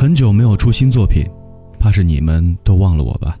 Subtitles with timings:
[0.00, 1.26] 很久没有出新作品，
[1.78, 3.38] 怕是你们都忘了我吧。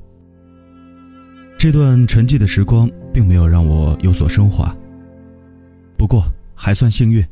[1.58, 4.76] 这段沉寂的时光并没有让我有所升华，
[5.96, 6.22] 不过
[6.54, 7.24] 还算幸运，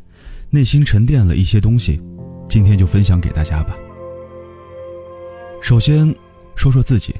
[0.48, 2.00] 内心沉淀了一些东西，
[2.48, 3.76] 今天就分享给大家吧。
[5.60, 6.08] 首先
[6.56, 7.14] 说说自己，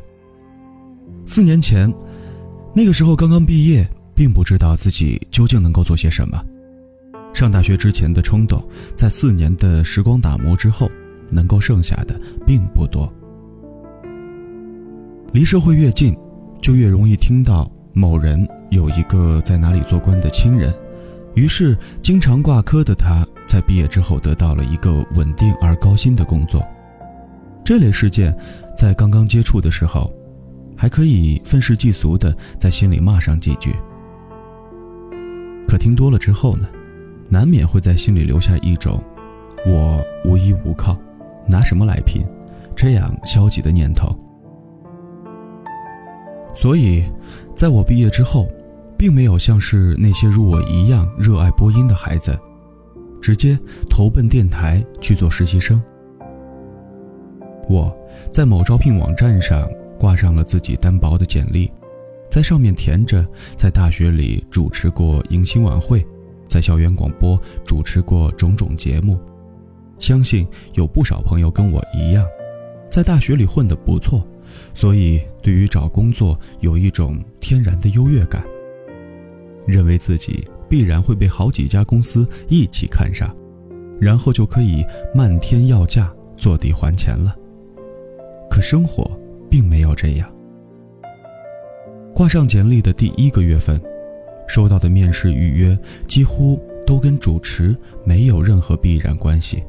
[1.26, 1.92] 四年前，
[2.74, 6.42] 那个时候刚刚毕业，并不知道自己究竟能够做些什么。
[7.34, 8.66] 上大学之前的冲动，
[8.96, 10.90] 在四年的时光打磨之后，
[11.30, 13.12] 能够剩下的并不多。
[15.32, 16.16] 离社会越近。
[16.60, 20.74] 就越容易听到某人有一个在哪里做官的亲人，
[21.34, 26.60] 于是经常挂科的他，在毕业之后得到了一个稳定而高薪的工作。
[27.64, 28.36] 这类事件，
[28.76, 30.12] 在刚刚接触的时候，
[30.76, 33.72] 还可以愤世嫉俗的在心里骂上几句。
[35.68, 36.68] 可听多了之后呢，
[37.28, 39.00] 难免会在心里留下一种
[39.64, 40.98] “我无依无靠，
[41.48, 42.24] 拿什么来拼”
[42.76, 44.08] 这样消极的念头。
[46.54, 47.04] 所以，
[47.54, 48.48] 在我毕业之后，
[48.96, 52.36] 并没有像是那些如我一样热爱播音的孩子，
[53.22, 53.56] 直接
[53.88, 55.80] 投奔电台去做实习生。
[57.68, 57.96] 我
[58.32, 59.68] 在某招聘网站上
[60.00, 61.70] 挂上了自己单薄的简历，
[62.30, 63.24] 在上面填着
[63.56, 66.04] 在大学里主持过迎新晚会，
[66.48, 69.18] 在校园广播主持过种种节目。
[69.98, 72.24] 相信有不少朋友跟我一样，
[72.90, 74.26] 在大学里混得不错。
[74.74, 78.42] 所以，对于找工作有一种天然的优越感，
[79.66, 83.34] 认为自己必然会被好几家公司一起看上，
[84.00, 87.36] 然后就可以漫天要价，坐地还钱了。
[88.50, 89.08] 可生活
[89.50, 90.32] 并没有这样。
[92.14, 93.80] 挂上简历的第一个月份，
[94.48, 99.62] 收到的面试预约几乎都跟主持没有任何必然关系。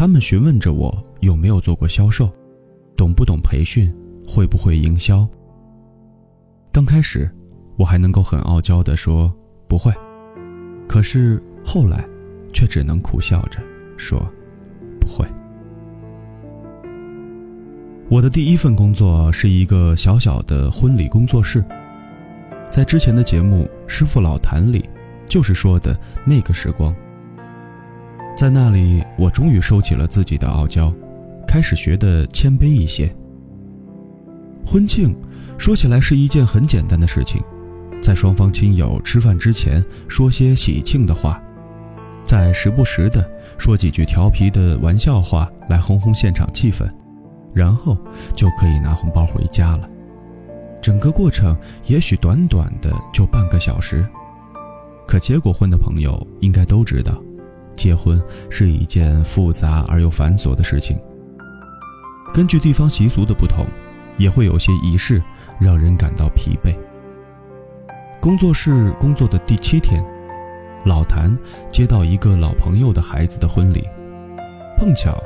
[0.00, 2.32] 他们询问着我有没有做过销售。
[2.96, 3.94] 懂不懂培训，
[4.26, 5.28] 会不会营销？
[6.72, 7.30] 刚开始，
[7.76, 9.30] 我还能够很傲娇地说
[9.68, 9.92] 不会，
[10.88, 12.02] 可是后来，
[12.50, 13.60] 却只能苦笑着
[13.98, 14.18] 说
[14.98, 15.26] 不会。
[18.08, 21.62] 我的第一份工作是一个小小的婚礼工作室，
[22.70, 24.88] 在之前的节目《师傅老谭》里，
[25.26, 25.94] 就是说的
[26.24, 26.96] 那个时光。
[28.36, 30.92] 在那里，我终于收起了自己的傲娇。
[31.46, 33.12] 开始学的谦卑一些。
[34.64, 35.14] 婚庆
[35.58, 37.42] 说起来是一件很简单的事情，
[38.00, 41.42] 在双方亲友吃饭之前说些喜庆的话，
[42.22, 46.88] 再时不时的说几句调皮的玩笑话来哄哄现场气氛，
[47.52, 47.98] 然后
[48.34, 49.90] 就可以拿红包回家了。
[50.80, 54.06] 整个过程也许短短的就半个小时，
[55.04, 57.20] 可结过婚的朋友应该都知道，
[57.74, 60.98] 结婚是一件复杂而又繁琐的事情。
[62.32, 63.66] 根据地方习俗的不同，
[64.16, 65.22] 也会有些仪式
[65.60, 66.74] 让人感到疲惫。
[68.20, 70.04] 工作室工作的第七天，
[70.84, 71.34] 老谭
[71.72, 73.82] 接到一个老朋友的孩子的婚礼，
[74.76, 75.18] 碰巧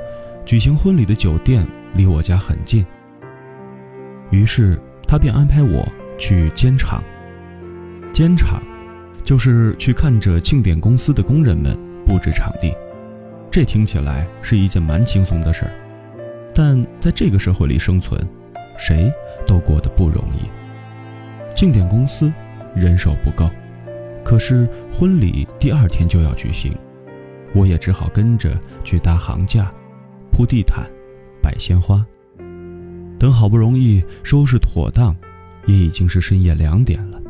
[0.44, 2.86] 举行婚礼的酒店离我家很近，
[4.30, 5.86] 于是他便安排我
[6.18, 7.02] 去监场。
[8.12, 8.62] 监场
[9.24, 11.76] 就是去看着庆典公司的工人们
[12.06, 12.74] 布置场地，
[13.50, 15.72] 这听起来是一件蛮轻松的事儿。
[16.54, 18.20] 但在这个社会里生存，
[18.78, 19.12] 谁
[19.46, 20.48] 都过得不容易。
[21.54, 22.32] 庆典公司
[22.74, 23.48] 人手不够，
[24.24, 26.76] 可是婚礼第二天就要举行，
[27.54, 29.72] 我也只好跟着去搭行架、
[30.30, 30.88] 铺地毯、
[31.42, 32.04] 摆鲜花。
[33.18, 35.14] 等好不容易收拾妥当，
[35.66, 37.20] 也已经是深夜两点了。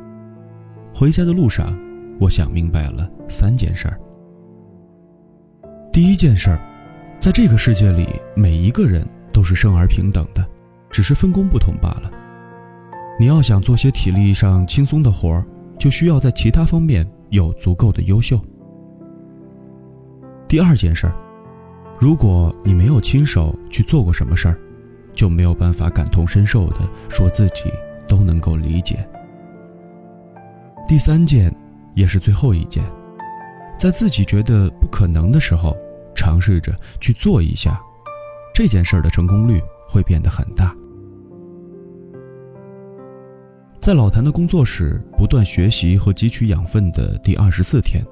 [0.95, 1.79] 回家的路上，
[2.19, 3.99] 我想明白了三件事儿。
[5.95, 6.59] 第一件事儿，
[7.21, 9.07] 在这个世界里，每一个人。
[9.33, 10.47] 都是生而平等的，
[10.89, 12.11] 只是分工不同罢了。
[13.19, 15.45] 你要想做些体力上轻松的活儿，
[15.77, 18.41] 就需要在其他方面有足够的优秀。
[20.47, 21.15] 第二件事儿，
[21.99, 24.57] 如果你没有亲手去做过什么事儿，
[25.13, 27.65] 就没有办法感同身受的说自己
[28.07, 29.05] 都能够理解。
[30.87, 31.53] 第三件，
[31.95, 32.85] 也是最后一件，
[33.77, 35.77] 在自己觉得不可能的时候，
[36.25, 37.79] 尝试着去做一下。
[38.55, 40.75] 这件事的成功率会变得很大。
[43.79, 48.03] 在老谭的工作室不断学习和汲取养分的第二十四天，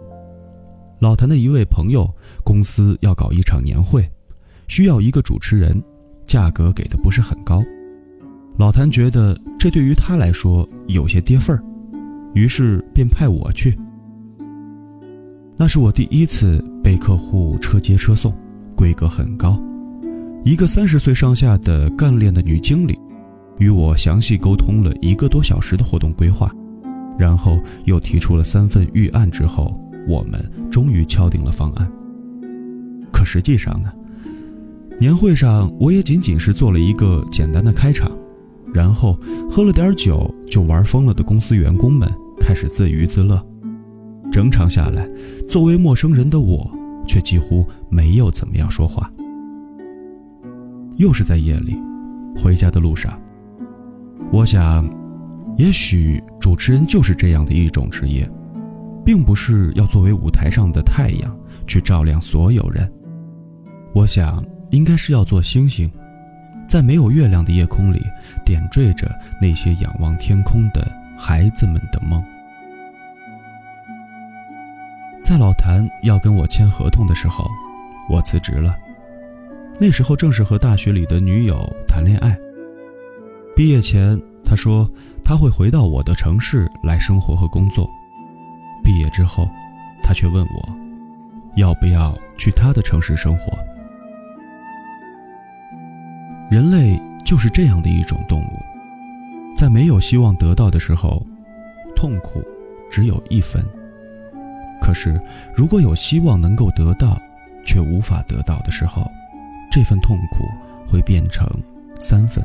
[0.98, 2.06] 老谭的一位朋友
[2.44, 4.06] 公司要搞一场年会，
[4.68, 5.82] 需要一个主持人，
[6.26, 7.64] 价格给的不是很高。
[8.58, 11.64] 老谭觉得这对于他来说有些跌份儿，
[12.34, 13.74] 于是便派我去。
[15.56, 18.32] 那是我第一次被客户车接车送，
[18.76, 19.60] 规格很高。
[20.44, 22.98] 一个三十岁上下的干练的女经理，
[23.58, 26.50] 与我详细沟通了一个多小时的活动规划，
[27.16, 30.40] 然后又提出了三份预案之后，我们
[30.70, 31.88] 终于敲定了方案。
[33.12, 33.92] 可实际上呢，
[34.98, 38.10] 年会上我也仅仅是做了一个简单的开场，
[38.74, 39.16] 然后
[39.48, 43.40] 喝了点酒就玩疯了的公司员工们开始自娱自乐，
[44.32, 45.08] 整场下来，
[45.52, 46.66] 作为陌生人的我
[47.06, 49.12] 却几乎没有怎么样说话。
[50.96, 51.76] 又是在夜里，
[52.34, 53.20] 回家的路上。
[54.32, 54.88] 我想，
[55.58, 58.26] 也许主持人就是这样的一种职业，
[59.04, 62.90] 并不是要作为舞台上的太阳去照亮所有人。
[63.94, 65.92] 我想，应该是要做星星，
[66.66, 68.00] 在没有月亮的夜空里，
[68.42, 69.06] 点缀着
[69.38, 72.24] 那些仰望天空的孩子们的梦。
[75.32, 77.50] 在老谭要跟我签合同的时候，
[78.06, 78.76] 我辞职了。
[79.80, 82.36] 那时候正是和大学里的女友谈恋爱。
[83.56, 84.86] 毕业前，他说
[85.24, 87.88] 他会回到我的城市来生活和工作。
[88.84, 89.48] 毕业之后，
[90.02, 90.76] 他却问我，
[91.56, 93.56] 要不要去他的城市生活。
[96.50, 98.58] 人类就是这样的一种动物，
[99.56, 101.26] 在没有希望得到的时候，
[101.96, 102.42] 痛苦
[102.90, 103.62] 只有一分；
[104.82, 105.18] 可是
[105.54, 107.16] 如果有希望能够得到，
[107.64, 109.08] 却无法得到的时候，
[109.70, 110.44] 这份痛苦
[110.84, 111.48] 会变成
[112.00, 112.44] 三份。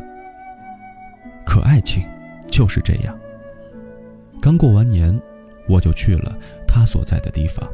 [1.44, 2.04] 可爱情
[2.48, 3.18] 就是这样。
[4.40, 5.20] 刚过完年，
[5.68, 6.38] 我就去了
[6.68, 7.68] 他所在的地方。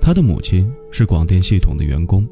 [0.00, 2.26] 他的母亲是广电系统的员工，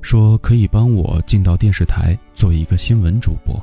[0.00, 3.54] 说可以帮我进到电视台做一个新闻主播。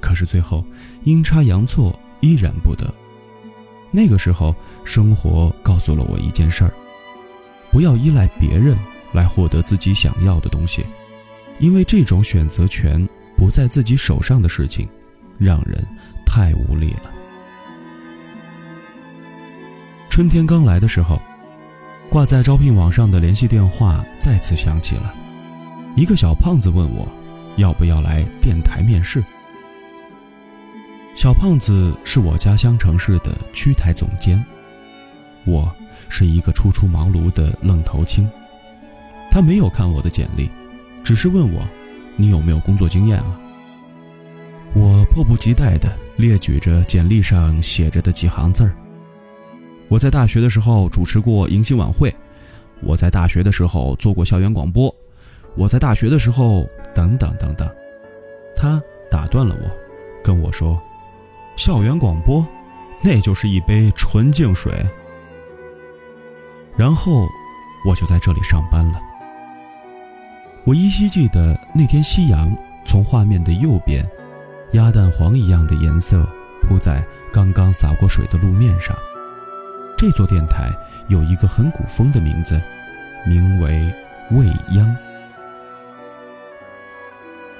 [0.00, 0.64] 可是最后
[1.04, 2.92] 阴差阳错，依然不得。
[3.96, 4.54] 那个时候，
[4.84, 6.70] 生活告诉了我一件事儿：
[7.72, 8.76] 不要依赖别人。
[9.12, 10.84] 来获得自己想要的东西，
[11.58, 14.86] 因为这种选择权不在自己手上的事情，
[15.38, 15.82] 让人
[16.26, 17.10] 太无力了。
[20.10, 21.18] 春天刚来的时候，
[22.10, 25.14] 挂在招聘网上的联系电话再次响起了，
[25.94, 27.08] 一个小胖子问我，
[27.56, 29.24] 要不要来电台面试。
[31.16, 34.44] 小胖子是我家乡城市的区台总监，
[35.46, 35.74] 我
[36.10, 38.28] 是一个初出茅庐的愣头青。
[39.30, 40.50] 他没有看我的简历，
[41.02, 41.66] 只是问我
[42.16, 43.40] ：“你有没有工作经验啊？”
[44.76, 48.76] 我迫不及待地列举着简历上写着的几行字儿。
[49.88, 52.14] 我在大学的时候主持过迎新晚会，
[52.82, 54.94] 我在大学的时候做过校园广播，
[55.56, 57.66] 我在大学的时候等等等等。
[58.54, 58.78] 他
[59.10, 59.70] 打断了我，
[60.22, 60.78] 跟我说
[61.56, 62.46] ：“校园广播，
[63.00, 64.84] 那就是一杯纯净水。”
[66.76, 67.26] 然后
[67.86, 69.00] 我就在这里上班了。
[70.64, 72.54] 我依稀记得那天，夕阳
[72.84, 74.04] 从画面的右边，
[74.72, 76.28] 鸭蛋黄一样的颜色
[76.62, 78.94] 铺在刚刚洒过水的路面上。
[79.96, 80.70] 这座电台
[81.08, 82.60] 有一个很古风的名字，
[83.26, 83.90] 名为
[84.32, 84.44] 未
[84.74, 84.96] 央。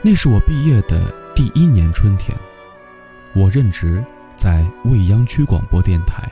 [0.03, 1.01] 那是我毕业的
[1.35, 2.37] 第一年春天，
[3.37, 4.03] 我任职
[4.35, 6.27] 在未央区广播电台，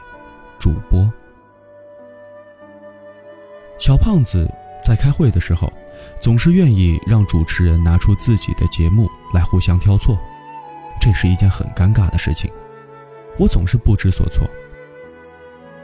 [0.58, 1.12] 主播。
[3.78, 4.50] 小胖子
[4.82, 5.70] 在开会的时候。
[6.20, 10.18] 总是愿意让主持人拿出自己的节目来互相挑错，
[11.00, 12.50] 这是一件很尴尬的事情。
[13.38, 14.44] 我总是不知所措。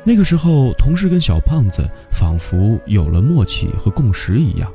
[0.03, 4.71] 那个时候，同事跟小胖子仿佛有了默契和共识一样，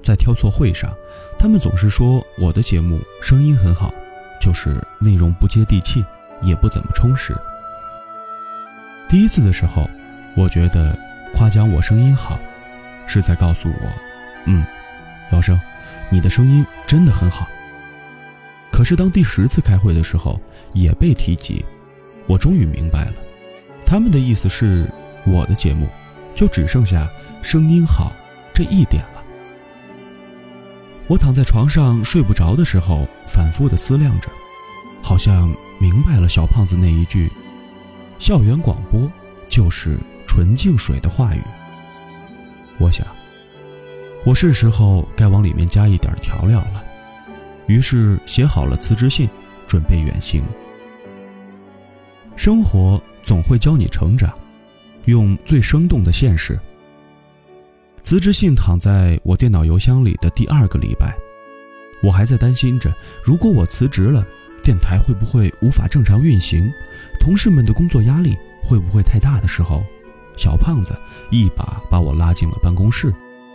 [0.00, 0.96] 在挑错会上，
[1.36, 3.92] 他们总是说我的节目声音很好，
[4.40, 6.04] 就是内容不接地气，
[6.42, 7.36] 也不怎么充实。
[9.08, 9.88] 第一次的时候，
[10.36, 10.96] 我觉得
[11.34, 12.38] 夸奖我声音好，
[13.06, 13.90] 是在告诉我，
[14.46, 14.64] 嗯。
[15.30, 15.60] 姚生，
[16.08, 17.46] 你的声音真的很好。
[18.72, 20.40] 可是当第十次开会的时候，
[20.72, 21.62] 也被提及，
[22.26, 23.14] 我终于明白了，
[23.84, 24.90] 他们的意思是，
[25.26, 25.86] 我的节目
[26.34, 27.06] 就只剩下
[27.42, 28.10] 声音好
[28.54, 29.17] 这一点了。
[31.08, 34.28] 我躺在床上睡不着的时候，反复的思量着，
[35.02, 35.50] 好像
[35.80, 37.32] 明白了小胖子那一句
[38.20, 39.10] “校园广播
[39.48, 41.40] 就是纯净水”的话语。
[42.78, 43.06] 我想。
[44.24, 46.84] 我是时候该往里面加一点调料了，
[47.68, 49.26] 于是写好了辞职信，
[49.66, 50.42] 准备远行。
[52.36, 54.30] 生活总会教你成长，
[55.06, 56.58] 用最生动的现实。
[58.08, 61.14] 辞职信躺在我电脑邮箱里的第二个礼拜，
[62.02, 62.90] 我还在担心着，
[63.22, 64.26] 如果我辞职了，
[64.64, 66.72] 电台会不会无法正常运行，
[67.20, 69.84] 同事们的工作压力会不会太大的时候，
[70.38, 70.98] 小胖子
[71.30, 73.12] 一把把我拉进了办公室。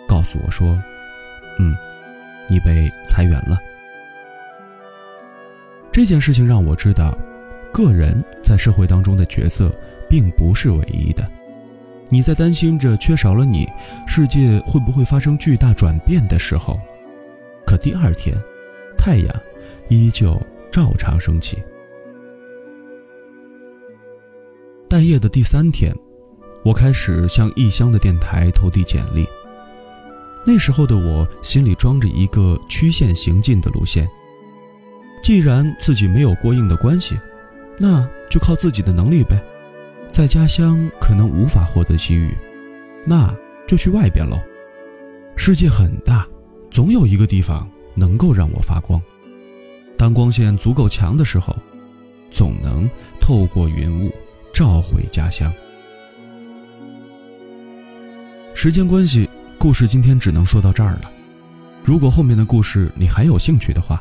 [0.07, 0.79] 告诉我说
[1.57, 1.73] ：“嗯，
[2.47, 3.57] 你被裁员了。
[5.91, 7.17] 这件事情让我知道，
[7.73, 9.75] 个人在社会当中的角色
[10.07, 11.27] 并不是唯一的。
[12.13, 13.67] 你在担心着缺少了你，
[14.05, 16.79] 世界会不会发生巨大转变的时候，
[17.65, 18.37] 可第二天，
[18.95, 19.35] 太阳
[19.89, 20.39] 依旧
[20.71, 21.57] 照常升起。
[24.87, 25.91] 待业的第三天，
[26.63, 29.27] 我开始向异乡的电台投递简历。
[30.45, 34.07] 那时候的我心里装着一个曲线行进的路线。
[35.23, 37.19] 既然自己没有过硬的关系，
[37.79, 39.43] 那就靠自己的能力呗。
[40.13, 42.37] 在家乡可能无法获得机遇，
[43.03, 43.35] 那
[43.67, 44.39] 就去外边喽。
[45.35, 46.23] 世界很大，
[46.69, 49.01] 总有一个地方能够让我发光。
[49.97, 51.55] 当光线足够强的时候，
[52.31, 52.87] 总能
[53.19, 54.13] 透过云雾
[54.53, 55.51] 照回家乡。
[58.53, 59.27] 时间关系，
[59.57, 61.11] 故事今天只能说到这儿了。
[61.83, 63.99] 如果后面的故事你还有兴趣的话，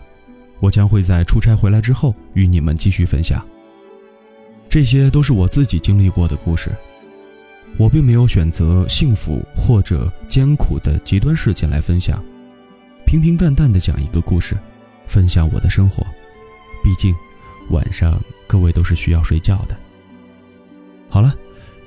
[0.61, 3.43] 我将会在出差回来之后与你们继续分享。
[4.73, 6.75] 这些都是我自己经历过的故事，
[7.77, 12.25] 我并没有选择幸福或者艰苦的极端事件来分享，
[13.05, 14.57] 平平淡淡的讲一个故事，
[15.05, 16.03] 分享我的生活。
[16.83, 17.15] 毕竟，
[17.69, 19.77] 晚上各位都是需要睡觉的。
[21.11, 21.35] 好了，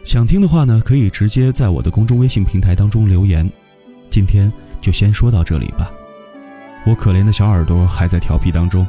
[0.04, 3.51] 想听的话呢，可以直接在我的公众微信平台当中留言。
[4.10, 5.92] 今天就先说到这里吧。
[6.86, 8.86] 我可怜的小耳朵还在调皮当中，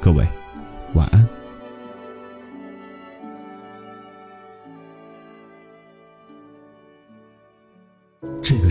[0.00, 0.24] 各位，
[0.92, 1.28] 晚安。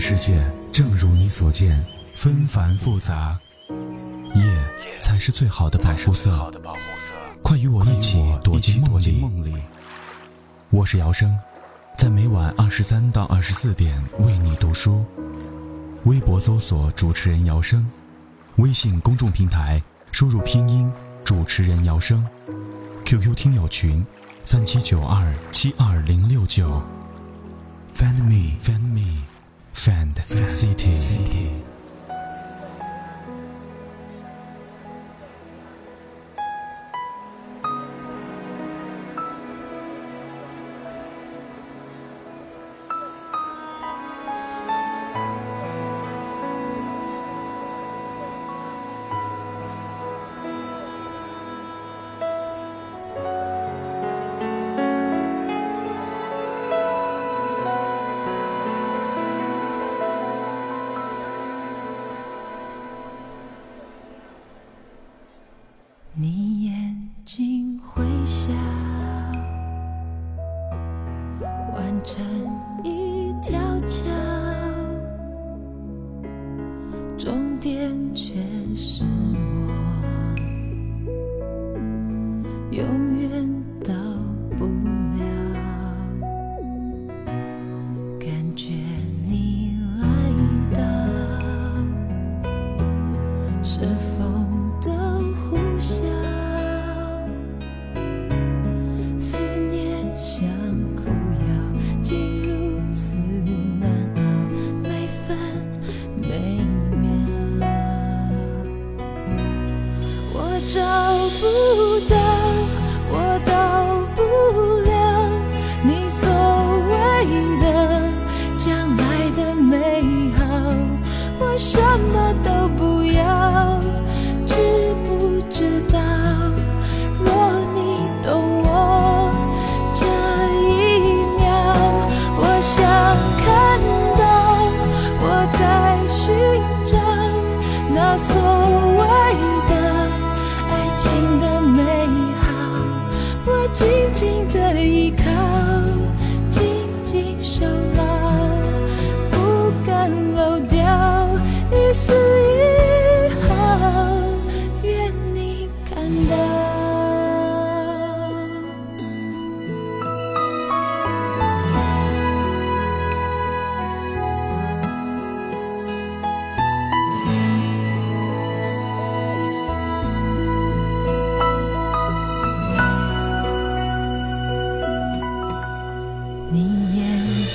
[0.06, 0.38] 世界
[0.70, 1.82] 正如你所见，
[2.14, 3.40] 纷繁复杂，
[4.34, 4.44] 夜
[5.00, 6.52] 才是最好的保护色。
[7.42, 9.00] 快与我一起躲进梦
[9.42, 9.56] 里。
[10.68, 11.34] 我是姚生，
[11.96, 15.02] 在每晚二十三到二十四点为你读书。
[16.04, 17.90] 微博搜索主持人姚生。
[18.56, 19.82] 微信公众平台
[20.12, 20.92] 输入拼音
[21.24, 22.22] 主持人姚生
[23.06, 24.04] ，QQ 听友群
[24.44, 26.82] 三七九二七二零六九
[27.96, 28.58] Find me.
[28.62, 29.22] Find me.
[29.74, 30.14] Fan
[30.48, 31.73] City.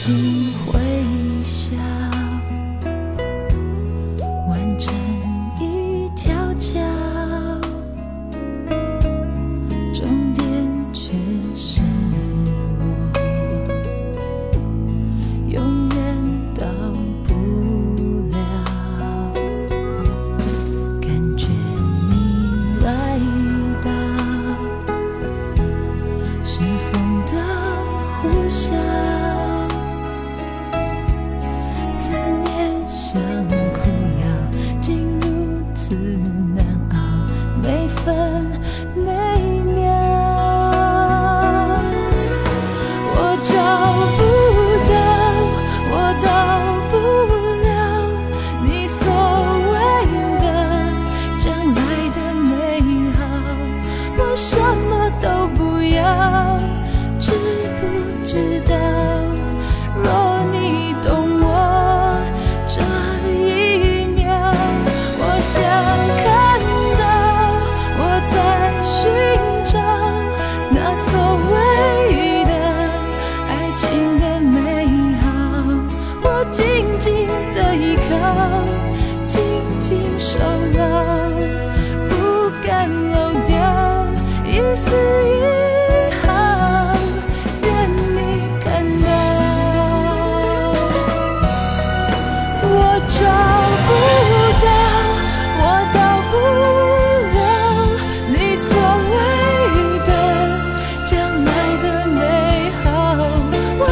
[0.09, 0.58] Sul.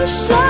[0.08, 0.47] 愿